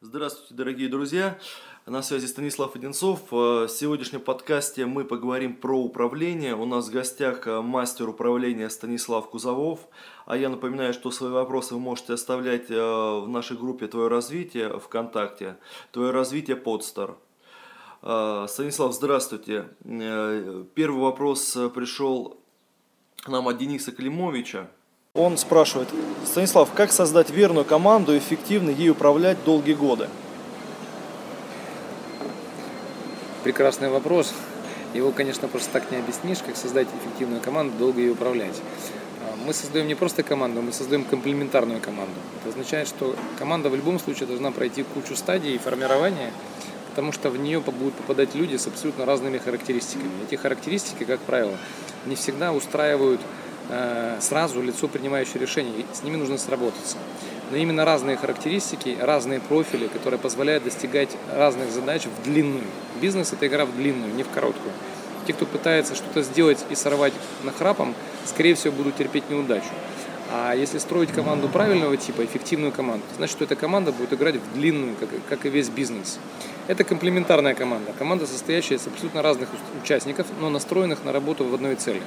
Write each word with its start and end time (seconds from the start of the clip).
Здравствуйте, 0.00 0.54
дорогие 0.54 0.88
друзья! 0.88 1.40
На 1.84 2.02
связи 2.02 2.26
Станислав 2.26 2.76
Одинцов. 2.76 3.32
В 3.32 3.66
сегодняшнем 3.66 4.20
подкасте 4.20 4.86
мы 4.86 5.04
поговорим 5.04 5.56
про 5.56 5.76
управление. 5.76 6.54
У 6.54 6.66
нас 6.66 6.86
в 6.86 6.92
гостях 6.92 7.48
э, 7.48 7.60
мастер 7.62 8.08
управления 8.08 8.70
Станислав 8.70 9.28
Кузовов. 9.28 9.80
А 10.24 10.36
я 10.36 10.50
напоминаю, 10.50 10.94
что 10.94 11.10
свои 11.10 11.32
вопросы 11.32 11.74
вы 11.74 11.80
можете 11.80 12.12
оставлять 12.12 12.70
э, 12.70 12.74
в 12.76 13.26
нашей 13.26 13.56
группе 13.56 13.88
«Твое 13.88 14.06
развитие» 14.06 14.78
ВКонтакте. 14.78 15.56
«Твое 15.90 16.12
развитие 16.12 16.54
Подстар». 16.54 17.16
Э, 18.02 18.46
Станислав, 18.48 18.94
здравствуйте. 18.94 19.66
Первый 19.82 21.00
вопрос 21.00 21.58
пришел 21.74 22.38
нам 23.26 23.48
от 23.48 23.58
Дениса 23.58 23.90
Климовича. 23.90 24.70
Он 25.18 25.36
спрашивает, 25.36 25.88
Станислав, 26.24 26.70
как 26.72 26.92
создать 26.92 27.30
верную 27.30 27.64
команду 27.64 28.14
и 28.14 28.18
эффективно 28.18 28.70
ей 28.70 28.90
управлять 28.90 29.42
долгие 29.44 29.72
годы? 29.72 30.08
Прекрасный 33.42 33.88
вопрос. 33.88 34.32
Его, 34.94 35.10
конечно, 35.10 35.48
просто 35.48 35.72
так 35.72 35.90
не 35.90 35.96
объяснишь, 35.96 36.38
как 36.46 36.56
создать 36.56 36.86
эффективную 36.86 37.40
команду, 37.40 37.76
долго 37.76 38.00
ее 38.00 38.12
управлять. 38.12 38.54
А, 39.24 39.34
мы 39.44 39.52
создаем 39.52 39.88
не 39.88 39.96
просто 39.96 40.22
команду, 40.22 40.62
мы 40.62 40.72
создаем 40.72 41.04
комплементарную 41.04 41.80
команду. 41.80 42.14
Это 42.40 42.50
означает, 42.50 42.86
что 42.86 43.16
команда 43.40 43.70
в 43.70 43.74
любом 43.74 43.98
случае 43.98 44.28
должна 44.28 44.52
пройти 44.52 44.84
кучу 44.84 45.16
стадий 45.16 45.58
формирования, 45.58 46.32
потому 46.90 47.10
что 47.10 47.28
в 47.30 47.36
нее 47.36 47.58
будут 47.58 47.94
попадать 47.94 48.36
люди 48.36 48.56
с 48.56 48.68
абсолютно 48.68 49.04
разными 49.04 49.38
характеристиками. 49.38 50.12
Эти 50.28 50.36
характеристики, 50.36 51.02
как 51.02 51.18
правило, 51.18 51.56
не 52.06 52.14
всегда 52.14 52.52
устраивают 52.52 53.20
сразу 54.20 54.62
лицо, 54.62 54.88
принимающее 54.88 55.40
решение, 55.40 55.84
с 55.92 56.02
ними 56.02 56.16
нужно 56.16 56.38
сработаться. 56.38 56.96
Но 57.50 57.56
именно 57.56 57.84
разные 57.84 58.16
характеристики, 58.16 58.96
разные 59.00 59.40
профили, 59.40 59.88
которые 59.88 60.18
позволяют 60.18 60.64
достигать 60.64 61.10
разных 61.34 61.70
задач 61.70 62.04
в 62.04 62.22
длинную. 62.24 62.64
Бизнес– 63.00 63.32
это 63.34 63.46
игра 63.46 63.64
в 63.64 63.74
длинную, 63.76 64.14
не 64.14 64.22
в 64.22 64.28
короткую. 64.30 64.72
Те, 65.26 65.32
кто 65.32 65.46
пытается 65.46 65.94
что-то 65.94 66.22
сделать 66.22 66.64
и 66.70 66.74
сорвать 66.74 67.12
нахрапом, 67.44 67.94
скорее 68.26 68.54
всего, 68.54 68.72
будут 68.72 68.96
терпеть 68.96 69.28
неудачу. 69.30 69.68
А 70.30 70.54
если 70.54 70.78
строить 70.78 71.10
команду 71.10 71.48
правильного 71.48 71.96
типа, 71.96 72.22
эффективную 72.22 72.70
команду, 72.70 73.04
значит, 73.16 73.34
что 73.34 73.44
эта 73.44 73.56
команда 73.56 73.92
будет 73.92 74.12
играть 74.12 74.36
в 74.36 74.54
длинную, 74.54 74.94
как, 74.96 75.08
как 75.28 75.46
и 75.46 75.48
весь 75.48 75.70
бизнес. 75.70 76.18
Это 76.66 76.84
комплементарная 76.84 77.54
команда. 77.54 77.94
Команда, 77.98 78.26
состоящая 78.26 78.74
из 78.74 78.86
абсолютно 78.86 79.22
разных 79.22 79.48
участников, 79.82 80.26
но 80.38 80.50
настроенных 80.50 81.02
на 81.02 81.12
работу 81.12 81.44
в 81.44 81.54
одной 81.54 81.76
цели. 81.76 82.02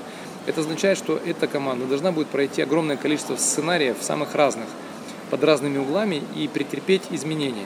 Это 0.45 0.61
означает, 0.61 0.99
что 0.99 1.19
эта 1.25 1.47
команда 1.47 1.85
должна 1.87 2.11
будет 2.11 2.27
пройти 2.27 2.61
огромное 2.61 2.95
количество 2.95 3.35
сценариев, 3.37 3.97
самых 4.01 4.35
разных, 4.35 4.67
под 5.31 5.43
разными 5.43 5.79
углами 5.79 6.21
и 6.35 6.47
претерпеть 6.47 7.03
изменения. 7.09 7.65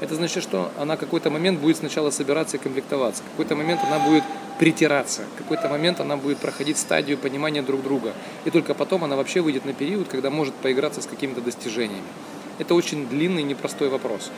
Это 0.00 0.14
значит, 0.14 0.42
что 0.42 0.70
она 0.78 0.96
какой-то 0.96 1.30
момент 1.30 1.60
будет 1.60 1.78
сначала 1.78 2.10
собираться 2.10 2.56
и 2.56 2.60
комплектоваться, 2.60 3.22
какой-то 3.32 3.56
момент 3.56 3.80
она 3.84 3.98
будет 3.98 4.22
притираться, 4.58 5.22
какой-то 5.36 5.68
момент 5.68 6.00
она 6.00 6.16
будет 6.16 6.38
проходить 6.38 6.78
стадию 6.78 7.18
понимания 7.18 7.62
друг 7.62 7.82
друга. 7.82 8.12
И 8.44 8.50
только 8.50 8.74
потом 8.74 9.04
она 9.04 9.16
вообще 9.16 9.40
выйдет 9.40 9.64
на 9.64 9.72
период, 9.72 10.08
когда 10.08 10.30
может 10.30 10.54
поиграться 10.54 11.02
с 11.02 11.06
какими-то 11.06 11.40
достижениями. 11.40 12.06
Это 12.58 12.74
очень 12.74 13.08
длинный 13.08 13.42
непростой 13.42 13.88
вопрос. 13.88 14.30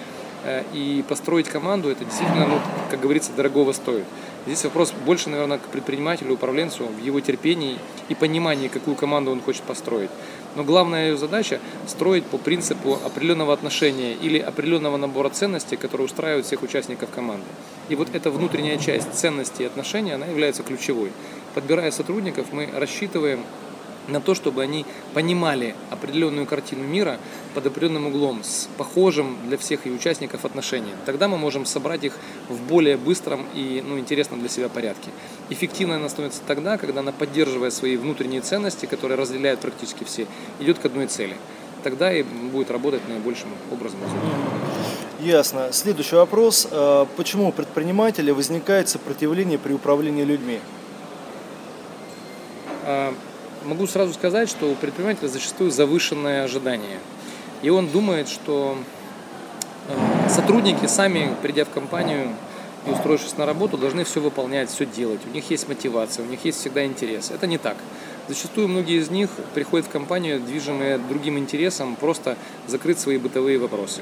Э, 0.44 0.62
и 0.72 1.04
построить 1.08 1.48
команду, 1.48 1.90
это 1.90 2.04
действительно, 2.04 2.46
ну, 2.46 2.60
как 2.90 3.00
говорится, 3.00 3.32
дорогого 3.32 3.72
стоит. 3.72 4.04
Здесь 4.46 4.64
вопрос 4.64 4.92
больше, 5.04 5.28
наверное, 5.28 5.58
к 5.58 5.62
предпринимателю, 5.62 6.34
управленцу, 6.34 6.84
в 6.86 7.02
его 7.02 7.20
терпении 7.20 7.78
и 8.08 8.14
понимании, 8.14 8.68
какую 8.68 8.96
команду 8.96 9.30
он 9.32 9.42
хочет 9.42 9.62
построить. 9.62 10.10
Но 10.56 10.64
главная 10.64 11.10
ее 11.10 11.16
задача– 11.16 11.60
строить 11.86 12.24
по 12.24 12.38
принципу 12.38 12.98
определенного 13.04 13.52
отношения 13.52 14.14
или 14.14 14.38
определенного 14.38 14.96
набора 14.96 15.30
ценностей, 15.30 15.76
которые 15.76 16.06
устраивают 16.06 16.46
всех 16.46 16.62
участников 16.62 17.10
команды. 17.10 17.46
И 17.88 17.94
вот 17.94 18.08
эта 18.12 18.30
внутренняя 18.30 18.78
часть 18.78 19.14
ценностей 19.14 19.64
и 19.64 19.66
отношений, 19.66 20.12
она 20.12 20.26
является 20.26 20.62
ключевой. 20.62 21.12
Подбирая 21.54 21.90
сотрудников, 21.90 22.46
мы 22.52 22.68
рассчитываем 22.74 23.40
на 24.08 24.20
то, 24.20 24.34
чтобы 24.34 24.62
они 24.62 24.84
понимали 25.14 25.74
определенную 25.90 26.46
картину 26.46 26.84
мира 26.84 27.18
под 27.54 27.66
определенным 27.66 28.06
углом, 28.06 28.42
с 28.42 28.68
похожим 28.76 29.36
для 29.46 29.58
всех 29.58 29.86
и 29.86 29.90
участников 29.90 30.44
отношением. 30.44 30.96
Тогда 31.06 31.28
мы 31.28 31.38
можем 31.38 31.66
собрать 31.66 32.04
их 32.04 32.14
в 32.48 32.60
более 32.62 32.96
быстром 32.96 33.46
и 33.54 33.82
ну, 33.86 33.98
интересном 33.98 34.40
для 34.40 34.48
себя 34.48 34.68
порядке. 34.68 35.10
Эффективно 35.48 35.96
она 35.96 36.08
становится 36.08 36.42
тогда, 36.46 36.78
когда 36.78 37.00
она, 37.00 37.12
поддерживая 37.12 37.70
свои 37.70 37.96
внутренние 37.96 38.40
ценности, 38.40 38.86
которые 38.86 39.18
разделяют 39.18 39.60
практически 39.60 40.04
все, 40.04 40.26
идет 40.58 40.78
к 40.78 40.84
одной 40.84 41.06
цели. 41.06 41.36
Тогда 41.82 42.12
и 42.12 42.22
будет 42.22 42.70
работать 42.70 43.08
наибольшим 43.08 43.48
образом. 43.72 43.98
Ясно. 45.20 45.68
Следующий 45.72 46.16
вопрос. 46.16 46.68
А 46.70 47.06
почему 47.16 47.48
у 47.48 47.52
предпринимателя 47.52 48.34
возникает 48.34 48.88
сопротивление 48.88 49.58
при 49.58 49.72
управлении 49.72 50.24
людьми? 50.24 50.60
Могу 53.64 53.86
сразу 53.86 54.14
сказать, 54.14 54.48
что 54.48 54.70
у 54.70 54.74
предпринимателя 54.74 55.28
зачастую 55.28 55.70
завышенное 55.70 56.44
ожидание. 56.44 56.98
И 57.60 57.68
он 57.68 57.88
думает, 57.88 58.28
что 58.30 58.78
э, 59.88 60.30
сотрудники 60.30 60.86
сами, 60.86 61.34
придя 61.42 61.66
в 61.66 61.70
компанию 61.70 62.28
и 62.86 62.90
устроившись 62.90 63.36
на 63.36 63.44
работу, 63.44 63.76
должны 63.76 64.04
все 64.04 64.20
выполнять, 64.20 64.70
все 64.70 64.86
делать. 64.86 65.20
У 65.26 65.34
них 65.34 65.50
есть 65.50 65.68
мотивация, 65.68 66.24
у 66.24 66.28
них 66.28 66.42
есть 66.42 66.58
всегда 66.58 66.86
интерес. 66.86 67.30
Это 67.30 67.46
не 67.46 67.58
так. 67.58 67.76
Зачастую 68.28 68.66
многие 68.68 68.98
из 68.98 69.10
них 69.10 69.28
приходят 69.52 69.86
в 69.86 69.90
компанию, 69.90 70.40
движимые 70.40 70.96
другим 70.96 71.36
интересом, 71.36 71.96
просто 71.96 72.38
закрыть 72.66 72.98
свои 72.98 73.18
бытовые 73.18 73.58
вопросы 73.58 74.00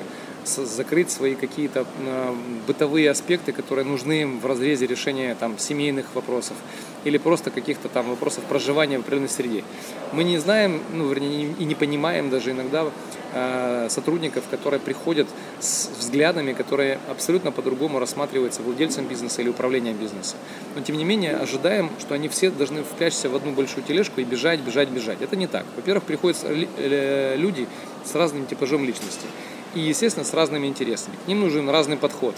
закрыть 0.56 1.10
свои 1.10 1.34
какие-то 1.34 1.86
э, 2.04 2.34
бытовые 2.66 3.10
аспекты, 3.10 3.52
которые 3.52 3.84
нужны 3.84 4.22
им 4.22 4.40
в 4.40 4.46
разрезе 4.46 4.86
решения 4.86 5.36
там, 5.38 5.58
семейных 5.58 6.14
вопросов 6.14 6.56
или 7.04 7.18
просто 7.18 7.50
каких-то 7.50 7.88
там 7.88 8.08
вопросов 8.10 8.44
проживания 8.44 8.98
в 8.98 9.02
определенной 9.02 9.28
среде. 9.28 9.64
Мы 10.12 10.24
не 10.24 10.38
знаем, 10.38 10.82
ну, 10.92 11.08
вернее, 11.08 11.54
и 11.58 11.64
не 11.64 11.74
понимаем 11.74 12.30
даже 12.30 12.50
иногда 12.50 12.86
э, 13.32 13.86
сотрудников, 13.90 14.44
которые 14.50 14.80
приходят 14.80 15.28
с 15.60 15.90
взглядами, 15.98 16.52
которые 16.52 16.98
абсолютно 17.08 17.52
по-другому 17.52 17.98
рассматриваются 17.98 18.62
владельцем 18.62 19.06
бизнеса 19.06 19.42
или 19.42 19.48
управлением 19.48 19.96
бизнеса. 19.96 20.36
Но 20.74 20.82
тем 20.82 20.96
не 20.96 21.04
менее 21.04 21.36
ожидаем, 21.36 21.90
что 22.00 22.14
они 22.14 22.28
все 22.28 22.50
должны 22.50 22.82
впрячься 22.82 23.28
в 23.28 23.36
одну 23.36 23.52
большую 23.52 23.84
тележку 23.84 24.20
и 24.20 24.24
бежать, 24.24 24.60
бежать, 24.60 24.88
бежать. 24.88 25.22
Это 25.22 25.36
не 25.36 25.46
так. 25.46 25.64
Во-первых, 25.76 26.04
приходят 26.04 26.38
э, 26.44 27.36
люди 27.36 27.66
с 28.04 28.14
разным 28.14 28.46
типажом 28.46 28.84
личности 28.84 29.26
и, 29.74 29.80
естественно, 29.80 30.24
с 30.24 30.34
разными 30.34 30.66
интересами. 30.66 31.16
К 31.24 31.28
ним 31.28 31.40
нужен 31.40 31.68
разный 31.68 31.96
подход. 31.96 32.34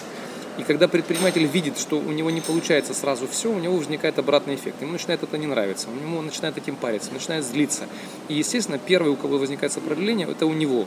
И 0.59 0.63
когда 0.63 0.89
предприниматель 0.89 1.47
видит, 1.47 1.79
что 1.79 1.99
у 1.99 2.13
него 2.13 2.31
не 2.31 2.41
получается 2.41 2.93
сразу 2.93 3.27
все, 3.27 3.51
у 3.51 3.59
него 3.59 3.77
возникает 3.77 4.19
обратный 4.19 4.57
эффект. 4.57 4.83
Ему 4.83 4.93
начинает 4.93 5.23
это 5.23 5.39
не 5.39 5.47
нравиться, 5.47 5.89
у 5.89 5.95
него 5.95 6.21
начинает 6.21 6.59
этим 6.59 6.77
париться, 6.77 7.13
начинает 7.13 7.45
злиться. 7.45 7.85
И, 8.29 8.35
естественно, 8.35 8.79
первый, 8.79 9.13
у 9.13 9.17
кого 9.17 9.39
возникает 9.39 9.73
сопротивление, 9.73 10.29
это 10.29 10.47
у 10.47 10.53
него. 10.53 10.87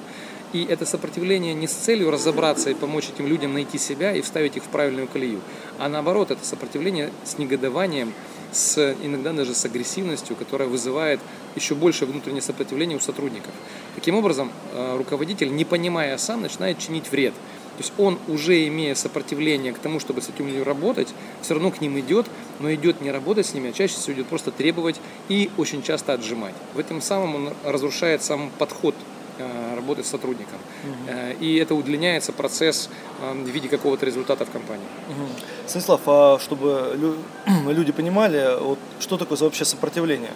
И 0.51 0.63
это 0.65 0.85
сопротивление 0.85 1.55
не 1.55 1.67
с 1.67 1.71
целью 1.71 2.11
разобраться 2.11 2.69
и 2.69 2.75
помочь 2.75 3.09
этим 3.09 3.25
людям 3.25 3.53
найти 3.53 3.79
себя 3.79 4.13
и 4.13 4.21
вставить 4.21 4.57
их 4.57 4.63
в 4.63 4.67
правильную 4.67 5.07
колею, 5.07 5.41
а 5.79 5.89
наоборот, 5.89 6.29
это 6.29 6.45
сопротивление 6.45 7.11
с 7.23 7.39
негодованием, 7.39 8.13
с, 8.53 8.95
иногда 9.03 9.33
даже 9.33 9.53
с 9.53 9.65
агрессивностью, 9.65 10.35
которая 10.35 10.67
вызывает 10.67 11.19
еще 11.55 11.75
больше 11.75 12.05
внутреннее 12.05 12.41
сопротивление 12.41 12.97
у 12.97 13.01
сотрудников. 13.01 13.51
Таким 13.95 14.15
образом, 14.15 14.51
э, 14.73 14.97
руководитель, 14.97 15.55
не 15.55 15.65
понимая 15.65 16.17
сам, 16.17 16.41
начинает 16.41 16.79
чинить 16.79 17.11
вред. 17.11 17.33
То 17.77 17.79
есть 17.79 17.93
он, 17.97 18.19
уже 18.27 18.67
имея 18.67 18.93
сопротивление 18.93 19.73
к 19.73 19.79
тому, 19.79 19.99
чтобы 19.99 20.21
с 20.21 20.29
этим 20.29 20.45
людьми 20.47 20.61
работать, 20.61 21.07
все 21.41 21.55
равно 21.55 21.71
к 21.71 21.81
ним 21.81 21.99
идет, 21.99 22.27
но 22.59 22.71
идет 22.73 23.01
не 23.01 23.09
работать 23.09 23.47
с 23.47 23.53
ними, 23.55 23.71
а 23.71 23.73
чаще 23.73 23.95
всего 23.95 24.13
идет 24.13 24.27
просто 24.27 24.51
требовать 24.51 25.01
и 25.27 25.49
очень 25.57 25.81
часто 25.81 26.13
отжимать. 26.13 26.53
В 26.75 26.79
этом 26.79 27.01
самом 27.01 27.35
он 27.35 27.53
разрушает 27.63 28.23
сам 28.23 28.51
подход 28.59 28.93
э, 29.37 29.75
работы 29.75 30.03
с 30.03 30.07
сотрудником. 30.07 30.59
Угу. 30.83 31.39
И 31.39 31.55
это 31.55 31.75
удлиняется 31.75 32.31
процесс 32.31 32.89
в 33.21 33.47
виде 33.47 33.69
какого-то 33.69 34.05
результата 34.05 34.45
в 34.45 34.51
компании. 34.51 34.85
Угу. 35.09 35.27
Станислав, 35.67 36.01
а 36.05 36.39
чтобы 36.39 37.23
люди 37.67 37.91
понимали, 37.91 38.57
вот, 38.59 38.79
что 38.99 39.17
такое 39.17 39.37
вообще 39.37 39.65
сопротивление? 39.65 40.31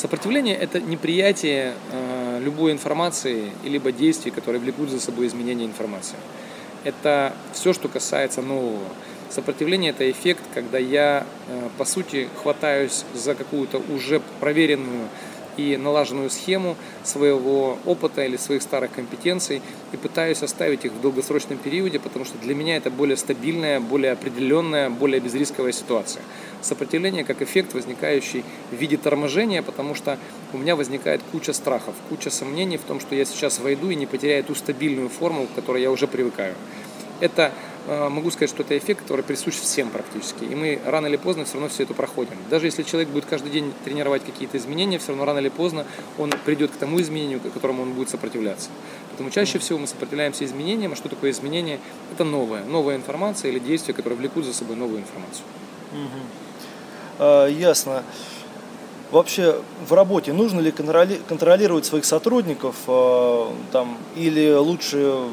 Сопротивление– 0.00 0.56
это 0.60 0.80
неприятие 0.80 1.74
э, 1.92 2.40
любой 2.42 2.72
информации 2.72 3.52
либо 3.64 3.92
действий, 3.92 4.30
которые 4.30 4.58
влекут 4.58 4.88
за 4.88 4.98
собой 4.98 5.26
изменение 5.26 5.66
информации. 5.66 6.16
Это 6.84 7.34
все, 7.52 7.74
что 7.74 7.88
касается 7.88 8.40
нового. 8.40 8.78
Сопротивление– 9.28 9.90
это 9.92 10.10
эффект, 10.10 10.42
когда 10.54 10.78
я, 10.78 11.26
э, 11.48 11.68
по 11.76 11.84
сути, 11.84 12.30
хватаюсь 12.42 13.04
за 13.12 13.34
какую-то 13.34 13.82
уже 13.94 14.22
проверенную 14.40 15.08
и 15.60 15.76
налаженную 15.76 16.30
схему 16.30 16.76
своего 17.04 17.78
опыта 17.84 18.24
или 18.24 18.36
своих 18.36 18.62
старых 18.62 18.92
компетенций 18.92 19.62
и 19.92 19.96
пытаюсь 19.96 20.42
оставить 20.42 20.84
их 20.84 20.92
в 20.92 21.00
долгосрочном 21.00 21.58
периоде, 21.58 21.98
потому 21.98 22.24
что 22.24 22.38
для 22.38 22.54
меня 22.54 22.76
это 22.76 22.90
более 22.90 23.16
стабильная, 23.16 23.80
более 23.80 24.12
определенная, 24.12 24.90
более 24.90 25.20
безрисковая 25.20 25.72
ситуация. 25.72 26.22
Сопротивление 26.62 27.24
как 27.24 27.42
эффект, 27.42 27.74
возникающий 27.74 28.44
в 28.70 28.74
виде 28.74 28.96
торможения, 28.96 29.62
потому 29.62 29.94
что 29.94 30.18
у 30.52 30.58
меня 30.58 30.76
возникает 30.76 31.20
куча 31.32 31.52
страхов, 31.52 31.94
куча 32.08 32.30
сомнений 32.30 32.76
в 32.76 32.82
том, 32.82 33.00
что 33.00 33.14
я 33.14 33.24
сейчас 33.24 33.58
войду 33.58 33.90
и 33.90 33.94
не 33.94 34.06
потеряю 34.06 34.44
ту 34.44 34.54
стабильную 34.54 35.08
форму, 35.08 35.46
к 35.46 35.54
которой 35.54 35.82
я 35.82 35.90
уже 35.90 36.06
привыкаю. 36.06 36.54
Это 37.20 37.52
могу 37.86 38.30
сказать, 38.30 38.50
что 38.50 38.62
это 38.62 38.76
эффект, 38.76 39.02
который 39.02 39.22
присущ 39.22 39.54
всем 39.54 39.90
практически. 39.90 40.44
И 40.44 40.54
мы 40.54 40.80
рано 40.84 41.06
или 41.06 41.16
поздно 41.16 41.44
все 41.44 41.54
равно 41.54 41.68
все 41.68 41.84
это 41.84 41.94
проходим. 41.94 42.36
Даже 42.50 42.66
если 42.66 42.82
человек 42.82 43.08
будет 43.08 43.24
каждый 43.24 43.50
день 43.50 43.72
тренировать 43.84 44.24
какие-то 44.24 44.58
изменения, 44.58 44.98
все 44.98 45.08
равно 45.08 45.24
рано 45.24 45.38
или 45.38 45.48
поздно 45.48 45.86
он 46.18 46.32
придет 46.44 46.70
к 46.70 46.76
тому 46.76 47.00
изменению, 47.00 47.40
к 47.40 47.52
которому 47.52 47.82
он 47.82 47.92
будет 47.92 48.10
сопротивляться. 48.10 48.70
Поэтому 49.10 49.30
чаще 49.30 49.58
всего 49.58 49.78
мы 49.78 49.86
сопротивляемся 49.86 50.44
изменениям. 50.44 50.92
А 50.92 50.96
что 50.96 51.08
такое 51.08 51.30
изменение? 51.30 51.80
Это 52.12 52.24
новая, 52.24 52.64
новая 52.64 52.96
информация 52.96 53.50
или 53.50 53.58
действия, 53.58 53.94
которые 53.94 54.18
влекут 54.18 54.44
за 54.44 54.54
собой 54.54 54.76
новую 54.76 55.00
информацию. 55.00 55.44
Угу. 55.92 56.20
А, 57.18 57.46
ясно. 57.46 58.02
Вообще 59.10 59.60
в 59.88 59.92
работе 59.92 60.32
нужно 60.32 60.60
ли 60.60 60.70
контролировать 60.70 61.84
своих 61.84 62.04
сотрудников 62.04 62.76
а, 62.86 63.52
там, 63.72 63.98
или 64.16 64.54
лучше 64.54 65.24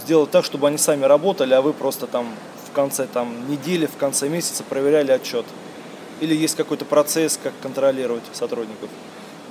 сделать 0.00 0.30
так, 0.30 0.44
чтобы 0.44 0.68
они 0.68 0.78
сами 0.78 1.04
работали, 1.04 1.54
а 1.54 1.62
вы 1.62 1.72
просто 1.72 2.06
там 2.06 2.28
в 2.66 2.72
конце 2.72 3.06
там, 3.06 3.50
недели, 3.50 3.86
в 3.86 3.96
конце 3.96 4.28
месяца 4.28 4.62
проверяли 4.62 5.12
отчет? 5.12 5.46
Или 6.20 6.34
есть 6.34 6.56
какой-то 6.56 6.84
процесс, 6.84 7.38
как 7.42 7.52
контролировать 7.62 8.24
сотрудников? 8.32 8.90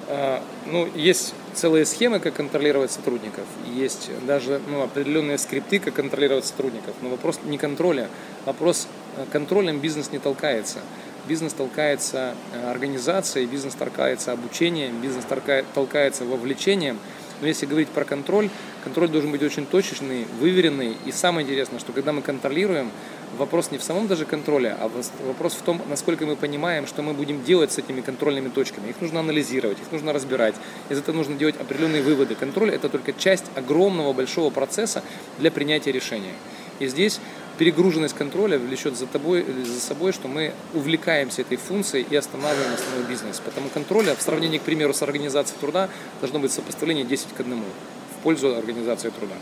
А, 0.10 0.42
ну, 0.66 0.88
есть 0.96 1.34
целые 1.54 1.86
схемы, 1.86 2.20
как 2.20 2.34
контролировать 2.36 2.92
сотрудников. 2.92 3.46
Есть 3.66 4.10
даже 4.26 4.62
ну, 4.68 4.82
определенные 4.84 5.38
скрипты, 5.38 5.80
как 5.80 5.96
контролировать 5.96 6.46
сотрудников. 6.46 6.96
Но 7.02 7.10
вопрос 7.10 7.40
не 7.44 7.58
контроля. 7.58 8.10
Вопрос 8.46 8.88
э, 9.18 9.26
контролем 9.32 9.80
бизнес 9.80 10.12
не 10.12 10.20
толкается. 10.20 10.80
Бизнес 11.28 11.52
толкается 11.52 12.36
э, 12.54 12.72
организацией, 12.72 13.48
бизнес 13.48 13.76
толкается 13.76 14.32
обучением, 14.32 15.02
бизнес 15.02 15.26
толкается 15.74 16.24
вовлечением. 16.24 17.00
Но 17.42 17.48
если 17.48 17.66
говорить 17.66 17.90
про 17.90 18.04
контроль, 18.04 18.50
контроль 18.84 19.10
должен 19.10 19.32
быть 19.32 19.44
очень 19.44 19.66
точечный, 19.66 20.26
выверенный. 20.40 20.96
И 21.06 21.12
самое 21.12 21.46
интересное, 21.46 21.80
что 21.80 21.94
когда 21.94 22.14
мы 22.14 22.22
контролируем, 22.22 22.92
вопрос 23.38 23.72
не 23.72 23.78
в 23.78 23.84
самом 23.84 24.08
даже 24.08 24.26
контроле, 24.26 24.76
а 24.80 24.90
вопрос 25.26 25.54
в 25.54 25.62
том, 25.62 25.82
насколько 25.88 26.26
мы 26.26 26.36
понимаем, 26.36 26.88
что 26.88 27.02
мы 27.02 27.14
будем 27.14 27.44
делать 27.44 27.72
с 27.72 27.78
этими 27.78 28.02
контрольными 28.02 28.50
точками. 28.50 28.90
Их 28.90 29.00
нужно 29.02 29.20
анализировать, 29.20 29.78
их 29.80 29.92
нужно 29.92 30.14
разбирать. 30.14 30.56
Из 30.90 30.98
этого 30.98 31.16
нужно 31.16 31.36
делать 31.36 31.56
определенные 31.60 32.02
выводы. 32.02 32.36
Контроль– 32.36 32.72
это 32.72 32.90
только 32.90 33.14
часть 33.14 33.46
огромного 33.56 34.14
большого 34.14 34.50
процесса 34.50 35.04
для 35.38 35.52
принятия 35.52 35.92
решения. 35.92 36.34
И 36.80 36.88
здесь 36.88 37.20
перегруженность 37.58 38.16
контроля 38.16 38.58
влечет 38.58 38.98
за, 38.98 39.08
тобой, 39.08 39.46
за 39.66 39.80
собой, 39.80 40.12
что 40.12 40.28
мы 40.28 40.54
увлекаемся 40.74 41.42
этой 41.42 41.58
функцией 41.58 42.06
и 42.10 42.16
останавливаем 42.16 42.74
основной 42.74 43.04
бизнес. 43.10 43.40
Потому 43.40 43.70
контроля 43.70 44.16
в 44.16 44.22
сравнении, 44.22 44.58
к 44.58 44.64
примеру, 44.64 44.94
с 44.94 45.02
организацией 45.02 45.60
труда 45.60 45.90
должно 46.22 46.40
быть 46.40 46.52
сопоставление 46.52 47.06
10 47.06 47.34
к 47.36 47.40
1 47.40 47.56
в 47.58 48.24
пользу 48.24 48.56
организации 48.56 49.10
труда. 49.10 49.36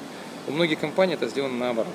У 0.48 0.52
многих 0.52 0.80
компаний 0.80 1.16
это 1.16 1.28
сделано 1.28 1.58
наоборот. 1.58 1.94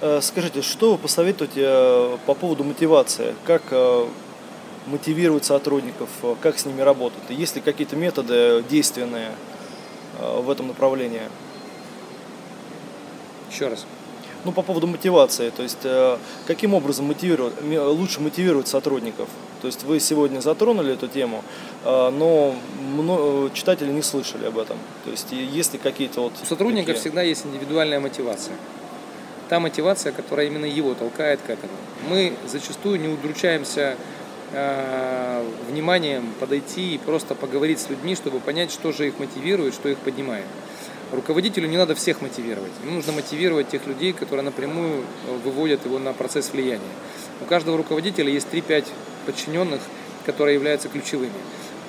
Э, 0.00 0.20
скажите, 0.20 0.62
что 0.62 0.92
вы 0.92 0.98
посоветуете 0.98 1.62
э, 1.64 2.18
по 2.26 2.34
поводу 2.34 2.64
мотивации? 2.64 3.34
Как 3.46 3.62
э, 3.70 4.06
мотивировать 4.86 5.44
сотрудников, 5.44 6.08
как 6.40 6.58
с 6.58 6.66
ними 6.66 6.82
работать? 6.82 7.22
Есть 7.28 7.56
ли 7.56 7.62
какие-то 7.62 7.96
методы 7.96 8.64
действенные 8.68 9.32
в 10.18 10.50
этом 10.50 10.68
направлении? 10.68 11.22
Еще 13.50 13.68
раз. 13.68 13.86
Ну, 14.44 14.52
по 14.52 14.62
поводу 14.62 14.86
мотивации, 14.86 15.50
то 15.50 15.62
есть 15.62 15.84
э, 15.84 16.16
каким 16.46 16.72
образом 16.72 17.06
мотивировать, 17.06 17.52
лучше 17.62 18.20
мотивировать 18.20 18.68
сотрудников? 18.68 19.28
То 19.60 19.66
есть 19.66 19.84
вы 19.84 20.00
сегодня 20.00 20.40
затронули 20.40 20.94
эту 20.94 21.08
тему, 21.08 21.44
э, 21.84 22.10
но 22.10 22.54
читатели 23.52 23.90
не 23.90 24.02
слышали 24.02 24.46
об 24.46 24.58
этом. 24.58 24.78
То 25.04 25.10
есть 25.10 25.30
есть 25.32 25.74
ли 25.74 25.78
какие-то 25.78 26.22
вот... 26.22 26.32
У 26.42 26.46
сотрудника 26.46 26.86
такие... 26.86 27.00
всегда 27.00 27.22
есть 27.22 27.44
индивидуальная 27.44 28.00
мотивация. 28.00 28.54
Та 29.50 29.60
мотивация, 29.60 30.12
которая 30.12 30.46
именно 30.46 30.64
его 30.64 30.94
толкает 30.94 31.40
к 31.46 31.50
этому. 31.50 31.72
Мы 32.08 32.32
зачастую 32.46 32.98
не 32.98 33.08
удручаемся 33.08 33.96
э, 34.52 35.44
вниманием 35.68 36.32
подойти 36.40 36.94
и 36.94 36.98
просто 36.98 37.34
поговорить 37.34 37.80
с 37.80 37.90
людьми, 37.90 38.14
чтобы 38.14 38.40
понять, 38.40 38.72
что 38.72 38.92
же 38.92 39.08
их 39.08 39.18
мотивирует, 39.18 39.74
что 39.74 39.90
их 39.90 39.98
поднимает. 39.98 40.46
Руководителю 41.12 41.68
не 41.68 41.76
надо 41.76 41.94
всех 41.96 42.20
мотивировать. 42.20 42.70
Ему 42.84 42.96
нужно 42.96 43.12
мотивировать 43.12 43.68
тех 43.68 43.86
людей, 43.86 44.12
которые 44.12 44.44
напрямую 44.44 45.02
э, 45.02 45.36
выводят 45.44 45.84
его 45.84 45.98
на 45.98 46.12
процесс 46.12 46.52
влияния. 46.52 46.80
У 47.40 47.46
каждого 47.46 47.76
руководителя 47.76 48.30
есть 48.30 48.46
3-5 48.52 48.86
подчиненных, 49.26 49.80
которые 50.24 50.54
являются 50.54 50.88
ключевыми. 50.88 51.32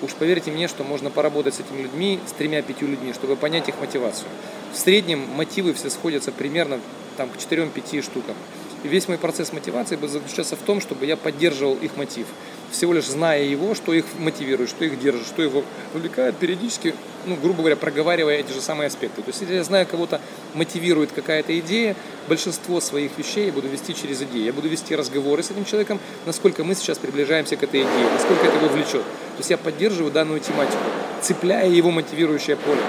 Уж 0.02 0.14
поверьте 0.16 0.50
мне, 0.50 0.68
что 0.68 0.84
можно 0.84 1.12
поработать 1.12 1.54
с 1.54 1.60
этими 1.60 1.84
людьми, 1.84 2.20
с 2.26 2.32
тремя-пятью 2.32 2.88
людьми, 2.88 3.14
чтобы 3.14 3.36
понять 3.36 3.70
их 3.70 3.80
мотивацию. 3.80 4.28
В 4.74 4.78
среднем 4.78 5.20
мотивы 5.36 5.74
все 5.74 5.92
сходятся 5.92 6.32
примерно 6.32 6.80
там, 7.16 7.30
к 7.30 7.36
4-5 7.36 8.02
штукам. 8.02 8.36
И 8.84 8.88
весь 8.88 9.08
мой 9.08 9.20
процесс 9.20 9.54
мотивации 9.54 9.98
будет 9.98 10.12
заключаться 10.12 10.56
в 10.56 10.62
том, 10.62 10.82
чтобы 10.82 11.06
я 11.06 11.16
поддерживал 11.16 11.76
их 11.76 11.96
мотив. 11.98 12.26
Всего 12.72 12.94
лишь 12.94 13.06
зная 13.06 13.44
его, 13.44 13.76
что 13.76 13.94
их 13.94 14.06
мотивирует, 14.18 14.70
что 14.70 14.86
их 14.86 15.00
держит, 15.00 15.28
что 15.28 15.42
его 15.42 15.64
увлекает, 15.94 16.38
периодически, 16.38 16.96
ну, 17.26 17.36
грубо 17.36 17.60
говоря, 17.60 17.76
проговаривая 17.76 18.38
эти 18.38 18.54
же 18.54 18.62
самые 18.62 18.88
аспекты. 18.88 19.22
То 19.22 19.30
есть, 19.30 19.42
если 19.42 19.56
я 19.56 19.64
знаю, 19.64 19.86
кого-то 19.86 20.22
мотивирует 20.54 21.12
какая-то 21.12 21.58
идея, 21.60 21.96
большинство 22.30 22.80
своих 22.80 23.18
вещей 23.18 23.48
я 23.48 23.52
буду 23.52 23.68
вести 23.68 23.94
через 23.94 24.22
идеи. 24.22 24.44
Я 24.44 24.54
буду 24.54 24.70
вести 24.70 24.96
разговоры 24.96 25.44
с 25.44 25.52
этим 25.52 25.66
человеком, 25.66 26.00
насколько 26.26 26.64
мы 26.64 26.76
сейчас 26.76 26.98
приближаемся 26.98 27.58
к 27.58 27.64
этой 27.64 27.82
идее, 27.82 28.10
насколько 28.14 28.46
это 28.48 28.56
его 28.56 28.68
влечет. 28.70 29.04
То 29.04 29.40
есть 29.40 29.50
я 29.50 29.58
поддерживаю 29.58 30.12
данную 30.12 30.40
тематику, 30.40 30.84
цепляя 31.22 31.70
его 31.70 31.92
мотивирующее 31.92 32.56
поле. 32.56 32.82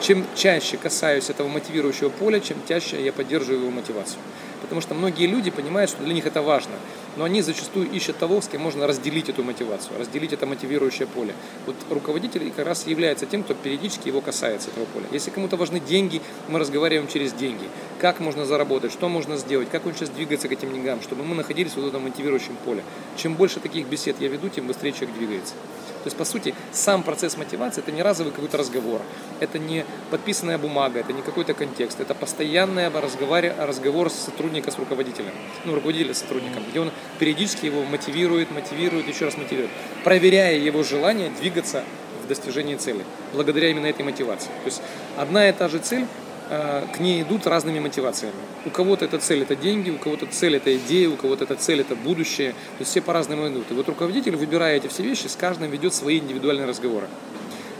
Чем 0.00 0.24
чаще 0.36 0.76
касаюсь 0.76 1.28
этого 1.28 1.48
мотивирующего 1.48 2.08
поля, 2.08 2.38
чем 2.40 2.56
чаще 2.68 3.02
я 3.02 3.12
поддерживаю 3.12 3.62
его 3.62 3.70
мотивацию. 3.70 4.18
Потому 4.62 4.80
что 4.80 4.94
многие 4.94 5.26
люди 5.26 5.50
понимают, 5.50 5.90
что 5.90 6.02
для 6.02 6.14
них 6.14 6.26
это 6.26 6.40
важно, 6.42 6.72
но 7.18 7.24
они 7.24 7.42
зачастую 7.42 7.90
ищут 7.90 8.16
того, 8.16 8.40
с 8.40 8.46
кем 8.46 8.62
можно 8.62 8.86
разделить 8.86 9.28
эту 9.28 9.42
мотивацию, 9.42 9.98
разделить 9.98 10.32
это 10.32 10.46
мотивирующее 10.46 11.08
поле. 11.08 11.34
Вот 11.66 11.74
руководитель 11.90 12.50
как 12.52 12.64
раз 12.64 12.86
является 12.86 13.26
тем, 13.26 13.42
кто 13.42 13.54
периодически 13.54 14.08
его 14.08 14.20
касается, 14.20 14.70
этого 14.70 14.84
поля. 14.86 15.06
Если 15.10 15.30
кому-то 15.30 15.56
важны 15.56 15.80
деньги, 15.80 16.22
мы 16.48 16.60
разговариваем 16.60 17.08
через 17.08 17.32
деньги. 17.32 17.68
Как 18.00 18.20
можно 18.20 18.46
заработать, 18.46 18.92
что 18.92 19.08
можно 19.08 19.36
сделать, 19.36 19.68
как 19.68 19.84
он 19.84 19.94
сейчас 19.94 20.10
двигается 20.10 20.48
к 20.48 20.52
этим 20.52 20.72
деньгам, 20.72 21.02
чтобы 21.02 21.24
мы 21.24 21.34
находились 21.34 21.72
в 21.72 21.86
этом 21.86 22.04
мотивирующем 22.04 22.56
поле. 22.64 22.84
Чем 23.16 23.34
больше 23.34 23.58
таких 23.58 23.86
бесед 23.88 24.16
я 24.20 24.28
веду, 24.28 24.48
тем 24.48 24.68
быстрее 24.68 24.92
человек 24.92 25.16
двигается. 25.16 25.54
То 25.98 26.06
есть, 26.06 26.16
по 26.16 26.24
сути, 26.24 26.54
сам 26.72 27.02
процесс 27.02 27.36
мотивации– 27.36 27.80
это 27.82 27.92
не 27.92 28.02
разовый 28.02 28.32
какой-то 28.32 28.56
разговор, 28.56 29.02
это 29.40 29.58
не 29.58 29.84
подписанная 30.10 30.58
бумага, 30.58 31.00
это 31.00 31.12
не 31.12 31.22
какой-то 31.22 31.54
контекст, 31.54 32.00
это 32.00 32.14
постоянный 32.14 32.88
разговор, 32.88 33.44
разговор 33.58 34.10
сотрудника 34.10 34.70
с 34.70 34.78
руководителем, 34.78 35.32
ну, 35.64 35.74
руководителя 35.74 36.14
с 36.14 36.18
сотрудником, 36.18 36.62
где 36.70 36.80
он 36.80 36.90
периодически 37.18 37.66
его 37.66 37.82
мотивирует, 37.84 38.50
мотивирует, 38.50 39.08
еще 39.08 39.24
раз 39.24 39.36
мотивирует, 39.36 39.70
проверяя 40.04 40.56
его 40.56 40.82
желание 40.82 41.30
двигаться 41.30 41.84
в 42.24 42.28
достижении 42.28 42.76
цели, 42.76 43.04
благодаря 43.32 43.70
именно 43.70 43.86
этой 43.86 44.04
мотивации. 44.04 44.48
То 44.48 44.66
есть, 44.66 44.82
одна 45.16 45.48
и 45.48 45.52
та 45.52 45.68
же 45.68 45.78
цель 45.78 46.06
к 46.48 46.98
ней 47.00 47.22
идут 47.22 47.46
разными 47.46 47.78
мотивациями. 47.78 48.34
У 48.64 48.70
кого-то 48.70 49.04
эта 49.04 49.18
цель– 49.18 49.42
это 49.42 49.54
деньги, 49.54 49.90
у 49.90 49.98
кого-то 49.98 50.26
цель– 50.26 50.56
это 50.56 50.74
идея, 50.76 51.10
у 51.10 51.16
кого-то 51.16 51.44
эта 51.44 51.56
цель– 51.56 51.80
это 51.82 51.94
будущее. 51.94 52.52
То 52.52 52.80
есть 52.80 52.90
все 52.90 53.02
по-разному 53.02 53.48
идут. 53.48 53.70
И 53.70 53.74
вот 53.74 53.88
руководитель, 53.88 54.36
выбирая 54.36 54.76
эти 54.76 54.86
все 54.88 55.02
вещи, 55.02 55.26
с 55.26 55.36
каждым 55.36 55.70
ведет 55.70 55.92
свои 55.92 56.18
индивидуальные 56.18 56.66
разговоры. 56.66 57.06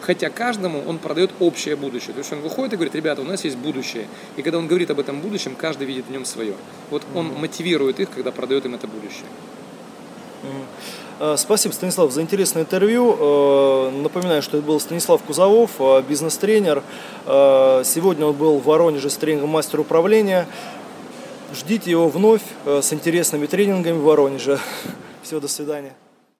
Хотя 0.00 0.30
каждому 0.30 0.82
он 0.86 0.98
продает 0.98 1.30
общее 1.40 1.76
будущее. 1.76 2.12
То 2.12 2.18
есть 2.18 2.32
он 2.32 2.40
выходит 2.40 2.74
и 2.74 2.76
говорит, 2.76 2.94
ребята, 2.94 3.22
у 3.22 3.24
нас 3.24 3.44
есть 3.44 3.56
будущее. 3.56 4.06
И 4.36 4.42
когда 4.42 4.58
он 4.58 4.66
говорит 4.66 4.90
об 4.90 5.00
этом 5.00 5.20
будущем, 5.20 5.54
каждый 5.54 5.86
видит 5.86 6.06
в 6.06 6.10
нем 6.10 6.24
свое. 6.24 6.54
Вот 6.90 7.02
он 7.14 7.26
мотивирует 7.26 8.00
их, 8.00 8.10
когда 8.10 8.32
продает 8.32 8.64
им 8.64 8.74
это 8.74 8.86
будущее. 8.86 9.26
Э, 11.20 11.36
спасибо, 11.36 11.72
Станислав, 11.72 12.12
за 12.12 12.22
интересное 12.22 12.62
интервью. 12.62 13.16
Э, 13.18 13.90
напоминаю, 14.02 14.42
что 14.42 14.58
это 14.58 14.66
был 14.66 14.78
Станислав 14.78 15.22
Кузовов, 15.22 15.72
э, 15.80 16.02
бизнес-тренер. 16.02 16.82
Сегодня 17.26 18.24
он 18.24 18.34
был 18.34 18.58
в 18.58 18.64
Воронеже 18.64 19.10
с 19.10 19.16
тренингом 19.16 19.50
мастера 19.50 19.82
управления. 19.82 20.46
Ждите 21.54 21.90
его 21.90 22.08
вновь 22.08 22.42
с 22.64 22.92
интересными 22.92 23.46
тренингами 23.46 23.98
в 23.98 24.02
Воронеже. 24.02 24.58
Всего, 25.22 25.40
до 25.40 25.48
свидания. 25.48 25.94